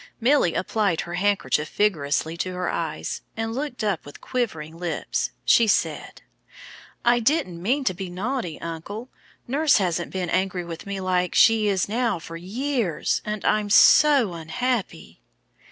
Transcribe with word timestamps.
Milly 0.19 0.55
applied 0.55 1.01
her 1.01 1.13
handkerchief 1.13 1.69
vigorously 1.69 2.35
to 2.37 2.53
her 2.55 2.71
eyes, 2.71 3.21
and 3.37 3.53
looking 3.53 3.87
up 3.87 4.03
with 4.03 4.19
quivering 4.19 4.79
lips, 4.79 5.29
she 5.45 5.67
said, 5.67 6.23
"I 7.05 7.19
didn't 7.19 7.61
mean 7.61 7.83
to 7.83 7.93
be 7.93 8.09
naughty, 8.09 8.59
uncle. 8.61 9.09
Nurse 9.47 9.77
hasn't 9.77 10.09
been 10.11 10.31
angry 10.31 10.65
with 10.65 10.87
me 10.87 10.99
like 10.99 11.35
she 11.35 11.67
is 11.67 11.87
now 11.87 12.17
for 12.17 12.35
years, 12.35 13.21
and 13.25 13.45
I'm 13.45 13.69
so 13.69 14.33
unhappy!" 14.33 15.21